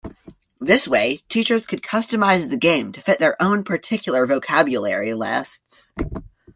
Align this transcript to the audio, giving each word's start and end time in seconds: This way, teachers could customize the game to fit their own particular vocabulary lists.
This 0.59 0.87
way, 0.87 1.17
teachers 1.29 1.67
could 1.67 1.83
customize 1.83 2.49
the 2.49 2.57
game 2.57 2.91
to 2.91 2.99
fit 3.01 3.19
their 3.19 3.39
own 3.39 3.63
particular 3.63 4.25
vocabulary 4.25 5.13
lists. 5.13 5.93